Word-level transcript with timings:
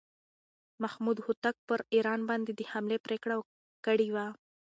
محمود 0.83 1.17
هوتک 1.25 1.55
پر 1.67 1.79
ایران 1.95 2.19
باندې 2.29 2.51
د 2.55 2.61
حملې 2.71 2.97
پرېکړه 3.05 3.35
کړې 3.85 4.07
وه. 4.15 4.25